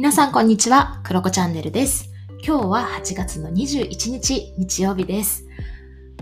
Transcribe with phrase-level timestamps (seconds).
[0.00, 2.08] 皆さんこんにちは、クロコチャンネルです。
[2.42, 5.46] 今日は8月の21日、日曜日です。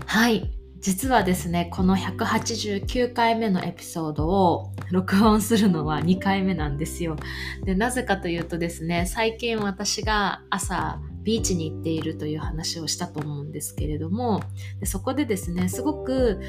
[0.05, 0.51] はい。
[0.81, 7.15] 実はですね、この189回目のエピソードを録音するのは2回目なんですよ。
[7.63, 14.41] で、なぜかというとですね、最近私が朝、ビーチに行っているという話をしたと思うんですけれども
[14.79, 16.39] でそこでですねすごく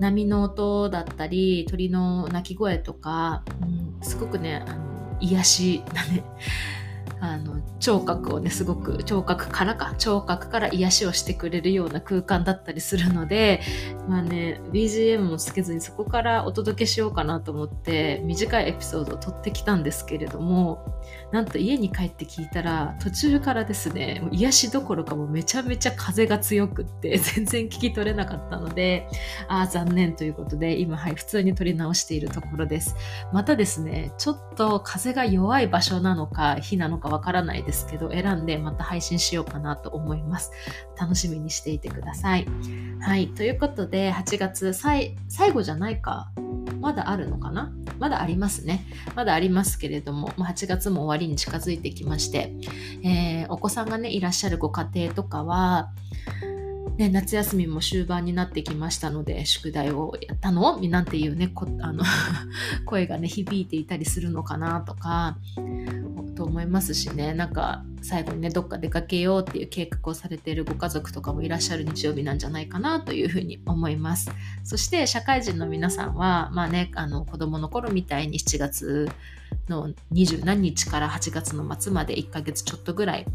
[0.00, 4.88] 波の音だったり鳥の鳴き声とか、うん、すごくねあの
[5.20, 6.24] 癒しだね
[7.20, 13.60] あの聴覚をねすごく聴覚からか聴覚から癒しをしてくれるような空間だったりするので
[14.08, 20.84] まあね BGM もつけずにそこからお届けしようかなと思って短いエピソードを撮ってきたんですけれども
[21.32, 29.08] なんと家に帰って聞いたら途中からですねもう癒しどころかもめちゃめちゃ風が強くって 全然聞き取れなかったので
[29.48, 32.96] ああ残念ということで今はい普通に撮り直しているところです。
[33.32, 40.50] またですねちょっと風が弱い場所なのか日なのかわからないですけど選んでまた配信しようかなと思います。
[40.98, 42.46] 楽しみにしていてください。
[43.00, 43.28] はい。
[43.28, 45.16] ということで8月最
[45.52, 46.30] 後じゃないか。
[46.80, 47.72] まだあるのかな？
[47.98, 48.84] まだありますね。
[49.14, 52.52] まだありますけれども、8月も終わりに近づいてきまして、
[53.02, 55.90] えー、お子さんがね、いらっしゃるご家庭とかは、
[56.96, 62.02] ね、夏休みも終盤になってきましたので、宿題をやったのなんていうね、あの
[62.86, 65.36] 声がね、響いていたりするのかなとか、
[66.38, 74.30] と思いますしね、なんか最後にね、どっか出かけようっていう計画をされているご家族とかもいらっしゃる日曜日なんじゃないかなというふうに思います。
[74.62, 79.08] そして社会人の皆さんは、まあね、あの子供の頃みたいに7月
[79.68, 83.26] の20何日から8月の末まで1ヶ月ちょっとぐらい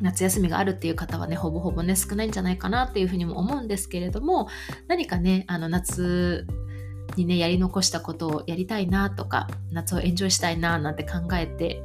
[0.00, 4.48] 夏休みがあるっていう方はね、ほぼほぼね、少ないんじゃないかなっていうふうにも思うんですけれども、
[4.88, 6.46] 何かね、あの夏
[7.16, 11.82] にね、やり残したことをやりたいなとか、夏をエンジョイしたいななんて考えて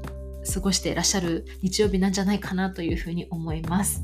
[0.51, 4.03] 過ごしていらっしゃる日曜日なんじゃないかなというふうに思います。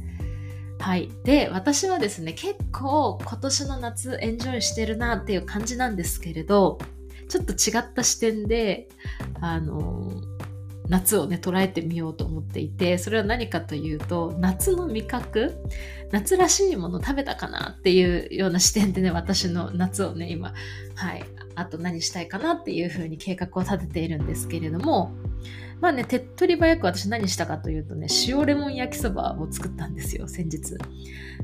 [0.79, 1.09] はい。
[1.23, 6.79] で、私はですね、結構今年の夏エンジョイしてるなっていう感じなんですけれど、
[7.29, 8.89] ちょっと違った視点で、
[9.39, 10.21] あの、
[10.89, 15.55] 夏をね、捉えてみようと思っていて、それは何かというと、夏の味覚、
[16.11, 20.53] 夏らしいもの食べたかなっていうような視点でね、私の夏をね、今、
[20.95, 21.23] はい、
[21.55, 25.11] あと何したいかなっていうふうに計画を立てているんですけれども、
[25.81, 30.77] まあね、手っ取り早く私何したかというとね、塩レモン焼きそばを作ったんですよ、先日。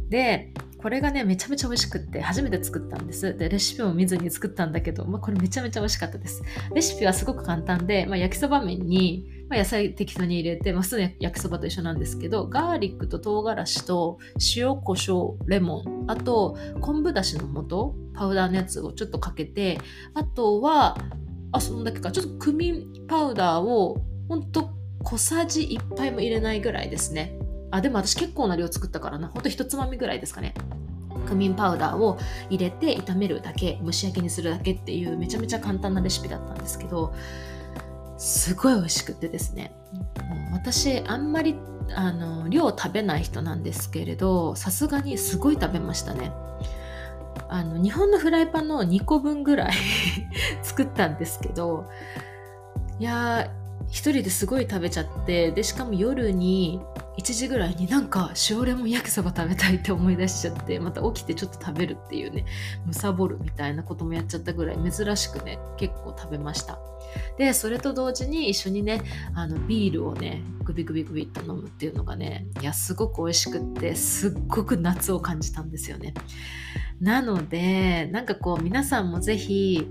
[0.09, 3.35] で、これがね、めちゃめちゃ美味しくって、初めて作ったんです。
[3.35, 6.43] で、レシピも見ずに作ったんだけど、まあ、これめちゃめちゃ美味しかったです。
[6.73, 14.17] レシピはすごく簡単で、まあ、焼きそば麺に、まあ、野菜適当に入れて、まあ、普通の焼きそばと一緒なんですけど、ガーリックと唐辛子と
[14.55, 19.79] 塩、胡椒、レモン、あと昆布だしの素、パウダーのやつをちょっとかけて、
[20.13, 20.97] あとは、
[21.51, 24.71] あ、そんだけか、ちょっとクミンパウダーをほんと
[25.03, 27.37] 小さじ1杯も入れないぐらいですね。
[27.71, 29.29] あ、でも私結構な量作ったからな。
[29.29, 30.53] ほんと一つまみぐらいですかね。
[31.25, 32.17] クミンパウダーを
[32.49, 37.13] 入れて炒めるだけ、蒸し焼きにするだけっていうめちゃめちゃ簡単なレシピだったんですけど、
[38.17, 39.71] すごい美味しくてですね。
[40.51, 41.55] 私、あんまり
[41.95, 46.31] あの量食べない人なんですけれど、さすがにすごい食べましたね。
[47.49, 49.73] あの日本のフライパンの2個分ぐらい
[50.63, 51.85] 作ったんですけど、
[52.99, 53.51] いや、
[53.89, 56.81] 一人ですごい食べちゃってでしかも夜に
[57.17, 62.45] 1時ぐらいになんか塩レモン焼きそば食べたいって思い出しちゃってまた起きてちょっと食べるっていうね
[62.85, 66.79] むさぼるみたいなこともやっちゃったぐらい珍しくね結構食べました。
[67.37, 69.01] でそれと同時に一緒にね
[69.33, 76.13] あのビールをねグビグビグビっと飲むっていうのがねいやすごく美味しくってすっごく夏を感じたんですよね。
[76.99, 79.87] なのでなんかこう皆さんもぜひ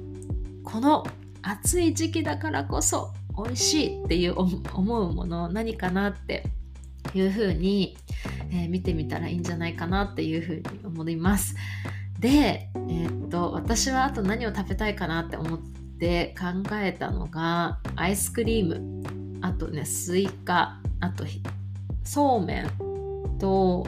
[0.63, 1.05] この
[1.43, 6.45] 暑い時期だからこそ美味しいっていう思うもの何かなって
[7.15, 7.97] いうふうに、
[8.51, 11.55] えー、見てみたらいいんじゃないかなっていうふうに思います。
[12.19, 15.59] で、えー、っと私はあと何を食べたいかなって思っ
[15.99, 16.47] て考
[16.77, 19.03] えたのがアイスクリーム。
[19.43, 20.81] あとねスイカ。
[21.01, 21.25] あと
[22.05, 22.71] そうめん
[23.39, 23.87] と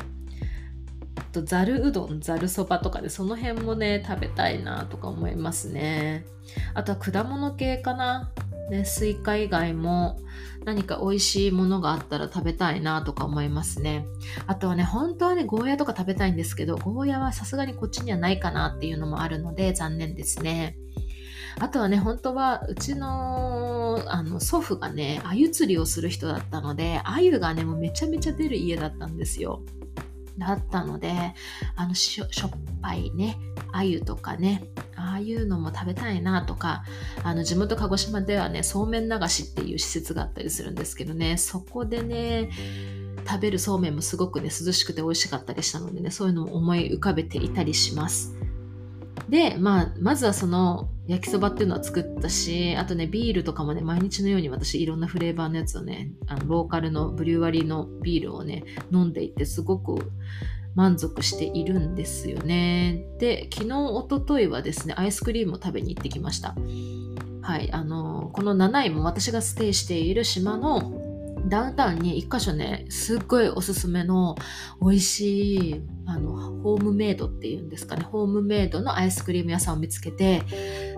[1.32, 2.20] とざるうどん。
[2.20, 6.26] ざるそばとかでその辺もね食べたいなとか思いますね。
[6.74, 8.30] あとは果物系かな。
[8.70, 10.18] ね、スイカ以外も
[10.64, 14.06] 何か美味しいものがあったら食べたいなとか思いますね。
[14.46, 20.76] あとはね、本当はね、ゴーヤとか食べたいんですけど、ゴーヤはさすがにこっちにはないかなっていうのもあるので残念ですね。
[21.60, 29.62] あとはね、本当はうちのあの祖父がね、鮎釣りをする人だったので、鮎がね、もうめちゃめちゃ出る家だったんですよ。
[30.38, 31.12] だったので、
[31.76, 32.28] あのしょっ
[32.80, 33.36] ぱいね、
[33.72, 34.62] 鮎とかね、
[34.98, 36.84] ああいうのも食べたいなとか
[37.22, 42.50] あの地元鹿児島ではねそうめん流しっていう施設があったりするんですけどねそこでね
[43.26, 48.34] 食べるそうめんもすごくね涼しくて美味しかったりしたのでねそういうのを思い浮かべていたりします。
[49.28, 60.10] で、まあ、まずはその焼きそばっていうのは作ったし、あとね、ビールとかもね、毎日のように私いろんなフレーバーのやつをね、あのローカルのブリュワリーのビールをね、飲んでいて、すごく
[60.74, 63.04] 満足しているんですよね。
[63.18, 66.54] で、昨日、おとといはですね、アイスクリームを食べに行ってきました。
[67.42, 71.07] はい、あの、この7位も私がステイしている島の
[71.48, 74.36] ダウンタウンに一箇所ね、すっごいおすすめの
[74.80, 80.42] 美味しい、あの、ホームメイドっていうんですかね、ホームメイドのアイスクリーム屋さんを見つけて、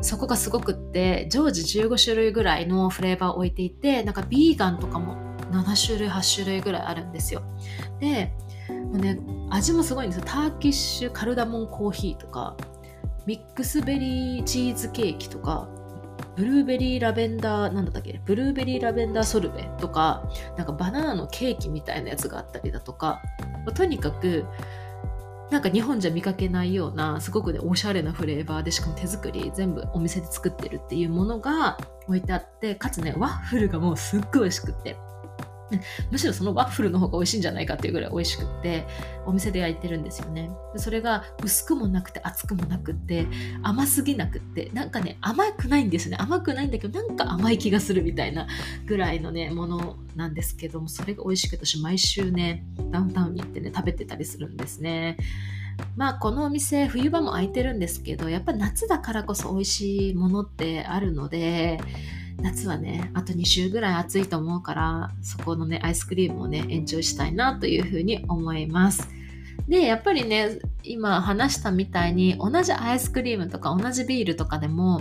[0.02, 5.16] そこがすごくって、常時15種類ぐらいのフレーバーを置いていて、なんかビーガンとかも
[5.50, 7.42] 7種類、8種類ぐらいあるんですよ。
[8.00, 8.32] で、
[8.68, 9.20] もうね、
[9.50, 10.24] 味もすごいんですよ。
[10.26, 12.56] ターキッシュカルダモンコーヒーとか、
[13.26, 15.68] ミックスベリーチーズケーキとか、
[16.40, 18.18] ブルーベリーラベンダー、なんだったっけ？
[18.24, 20.24] ブルーベリーラベンダーソルベとか、
[20.56, 23.20] なんかバナナのケーキみたいなやつがあったりだとか、
[23.74, 24.46] とにかく、
[25.50, 31.76] なんか日本じゃ見かけないような、すごくね、おしゃれなフレーバーで、しかも手作り、全部お店で作ってるっていうものが
[32.06, 34.96] 置いてあって、かつね、ワッフルがもうすっごい美味しくって、
[36.10, 38.86] むしろそのワッフルの方が美味しいんじゃないかっていうぐらい美味しくって
[39.26, 40.50] お店で焼いてるんですよね。
[40.76, 43.26] それが薄くもなくて厚くもなくて
[43.62, 46.16] 甘すぎなくってなんかね甘くないんですね。
[46.18, 48.46] 甘くないんだけどなんか甘い気がするみたいな
[48.86, 55.16] ぐらいのねものなんですけどもそれが美味しくて私毎週ねダウンタウンに行ってね食べてたりするんですね。
[55.96, 61.80] まあこのお店冬場も空いてるんですけどやっぱ夏だからこそ美味しいものってあるので
[62.42, 69.08] 夏はね、あと2週ぐらい暑いと思うから、そこのね、アイスクリームをね、エンジョイしたいなというふうに思います。
[69.68, 75.00] で、やっぱりね、今話したみたいに、同じアイスクリームとか同じビールとかでも、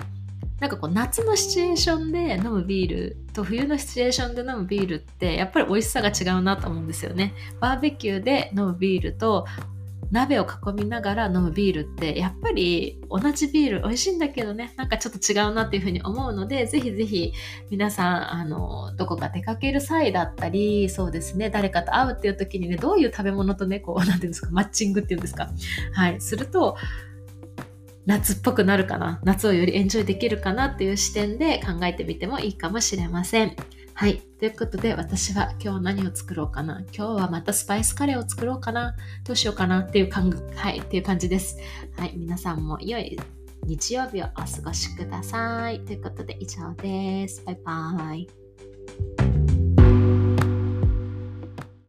[0.59, 7.33] なんかこう夏のシチュエーションで飲むビールと冬のシチュエーションで飲むビールってやっぱり美味しさが違うなと思うんですよね。
[7.61, 9.45] バーベキューで飲むビールと
[10.11, 17.33] 鍋を囲みながら飲むビールってやっぱり同じビール美味しいんだけどねなんかちょっと違うなっていうふうに思うのでぜひぜひ
[17.69, 25.49] 皆さんあのどこか出かける際だったりそうですね誰かと会うっていう時にねどういう食べ物とねこう 何て言うんですかマッチングっていうんですか
[25.93, 26.75] はいすると
[28.05, 33.55] 夏っぽくなるかな夏をよりエンジョイできるかなっていう視点で考えてみてもいいかもしれません。
[33.99, 34.21] はい。
[34.39, 36.85] ということで、私は今日何を作ろうかな。
[36.95, 38.95] 今日はまたスパイスカレーを作ろうかな。
[39.25, 41.57] どうしようかなっていう感はい、っていう感じです。
[41.97, 42.13] はい。
[42.15, 43.19] 皆さんも良い
[43.65, 45.81] 日曜日をお過ごしください。
[45.81, 47.43] ということで、以上です。
[47.45, 48.48] バイバーイ。